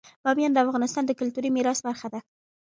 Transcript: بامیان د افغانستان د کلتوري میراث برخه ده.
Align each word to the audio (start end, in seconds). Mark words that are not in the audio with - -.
بامیان 0.23 0.51
د 0.53 0.57
افغانستان 0.65 1.03
د 1.05 1.11
کلتوري 1.19 1.49
میراث 1.55 1.79
برخه 1.87 2.07
ده. 2.13 2.19